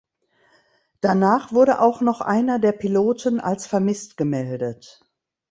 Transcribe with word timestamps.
Danach 1.01 1.51
wurde 1.53 1.79
auch 1.79 2.01
noch 2.01 2.21
einer 2.21 2.57
der 2.57 2.71
Piloten 2.71 3.39
als 3.39 3.67
vermisst 3.67 4.17
gemeldet. 4.17 4.99